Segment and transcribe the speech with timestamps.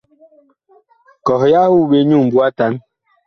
[1.25, 2.73] Kɔh yah wu ɓe nyu ŋmbu atan.